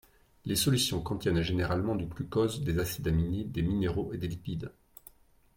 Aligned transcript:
Les 0.45 0.55
solutions 0.55 0.99
contiennent 1.03 1.43
généralement 1.43 1.93
du 1.93 2.07
glucose, 2.07 2.63
des 2.63 2.79
acides 2.79 3.07
aminés, 3.07 3.43
des 3.43 3.61
minéraux 3.61 4.11
et 4.13 4.17
des 4.17 4.27
lipides. 4.27 4.71